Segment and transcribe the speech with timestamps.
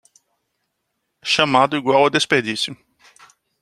[1.23, 2.75] Chamado igual a desperdício